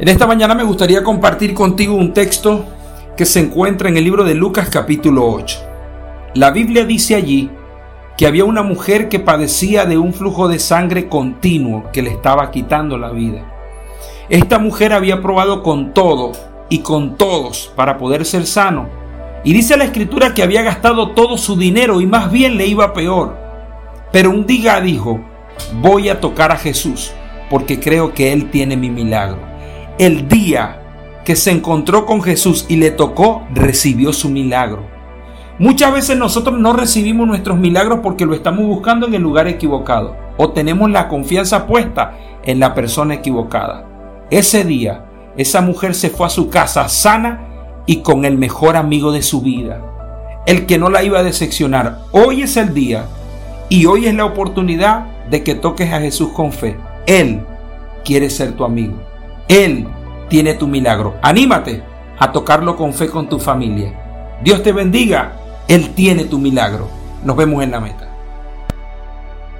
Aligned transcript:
En 0.00 0.06
esta 0.06 0.28
mañana 0.28 0.54
me 0.54 0.62
gustaría 0.62 1.02
compartir 1.02 1.54
contigo 1.54 1.96
un 1.96 2.12
texto 2.12 2.64
que 3.16 3.26
se 3.26 3.40
encuentra 3.40 3.88
en 3.88 3.96
el 3.96 4.04
libro 4.04 4.22
de 4.22 4.36
Lucas 4.36 4.68
capítulo 4.70 5.28
8. 5.28 5.58
La 6.34 6.52
Biblia 6.52 6.84
dice 6.84 7.16
allí 7.16 7.50
que 8.16 8.28
había 8.28 8.44
una 8.44 8.62
mujer 8.62 9.08
que 9.08 9.18
padecía 9.18 9.86
de 9.86 9.98
un 9.98 10.14
flujo 10.14 10.46
de 10.46 10.60
sangre 10.60 11.08
continuo 11.08 11.90
que 11.92 12.02
le 12.02 12.10
estaba 12.10 12.52
quitando 12.52 12.96
la 12.96 13.10
vida. 13.10 13.42
Esta 14.28 14.60
mujer 14.60 14.92
había 14.92 15.20
probado 15.20 15.64
con 15.64 15.92
todo 15.92 16.30
y 16.68 16.78
con 16.78 17.16
todos 17.16 17.72
para 17.74 17.98
poder 17.98 18.24
ser 18.24 18.46
sano. 18.46 18.88
Y 19.42 19.52
dice 19.52 19.76
la 19.76 19.82
escritura 19.82 20.32
que 20.32 20.44
había 20.44 20.62
gastado 20.62 21.10
todo 21.10 21.36
su 21.36 21.56
dinero 21.56 22.00
y 22.00 22.06
más 22.06 22.30
bien 22.30 22.56
le 22.56 22.68
iba 22.68 22.92
peor. 22.92 23.36
Pero 24.12 24.30
un 24.30 24.46
día 24.46 24.80
dijo, 24.80 25.18
voy 25.82 26.08
a 26.08 26.20
tocar 26.20 26.52
a 26.52 26.56
Jesús 26.56 27.10
porque 27.50 27.80
creo 27.80 28.14
que 28.14 28.32
Él 28.32 28.48
tiene 28.52 28.76
mi 28.76 28.90
milagro. 28.90 29.57
El 29.98 30.28
día 30.28 30.80
que 31.24 31.34
se 31.34 31.50
encontró 31.50 32.06
con 32.06 32.22
Jesús 32.22 32.66
y 32.68 32.76
le 32.76 32.92
tocó, 32.92 33.42
recibió 33.52 34.12
su 34.12 34.28
milagro. 34.28 34.86
Muchas 35.58 35.92
veces 35.92 36.16
nosotros 36.16 36.56
no 36.56 36.72
recibimos 36.72 37.26
nuestros 37.26 37.58
milagros 37.58 37.98
porque 38.00 38.24
lo 38.24 38.32
estamos 38.32 38.64
buscando 38.64 39.08
en 39.08 39.14
el 39.14 39.22
lugar 39.22 39.48
equivocado 39.48 40.16
o 40.36 40.50
tenemos 40.50 40.88
la 40.88 41.08
confianza 41.08 41.66
puesta 41.66 42.16
en 42.44 42.60
la 42.60 42.74
persona 42.74 43.14
equivocada. 43.14 43.84
Ese 44.30 44.62
día, 44.62 45.04
esa 45.36 45.62
mujer 45.62 45.96
se 45.96 46.10
fue 46.10 46.28
a 46.28 46.30
su 46.30 46.48
casa 46.48 46.88
sana 46.88 47.48
y 47.84 47.96
con 47.96 48.24
el 48.24 48.38
mejor 48.38 48.76
amigo 48.76 49.10
de 49.10 49.22
su 49.22 49.40
vida, 49.40 49.82
el 50.46 50.64
que 50.66 50.78
no 50.78 50.90
la 50.90 51.02
iba 51.02 51.18
a 51.18 51.24
decepcionar. 51.24 52.02
Hoy 52.12 52.42
es 52.42 52.56
el 52.56 52.72
día 52.72 53.06
y 53.68 53.86
hoy 53.86 54.06
es 54.06 54.14
la 54.14 54.26
oportunidad 54.26 55.06
de 55.28 55.42
que 55.42 55.56
toques 55.56 55.92
a 55.92 55.98
Jesús 55.98 56.28
con 56.28 56.52
fe. 56.52 56.76
Él 57.06 57.40
quiere 58.04 58.30
ser 58.30 58.52
tu 58.52 58.64
amigo. 58.64 58.94
Él 59.48 59.88
tiene 60.28 60.54
tu 60.54 60.66
milagro. 60.66 61.16
Anímate 61.22 61.82
a 62.18 62.32
tocarlo 62.32 62.76
con 62.76 62.92
fe 62.92 63.08
con 63.08 63.28
tu 63.28 63.38
familia. 63.38 63.92
Dios 64.42 64.62
te 64.62 64.72
bendiga 64.72 65.32
él 65.68 65.90
tiene 65.94 66.24
tu 66.24 66.38
milagro. 66.38 66.88
Nos 67.24 67.36
vemos 67.36 67.62
en 67.62 67.70
la 67.70 67.80
meta. 67.80 68.08